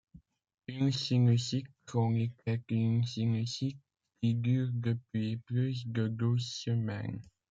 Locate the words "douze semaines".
6.07-7.21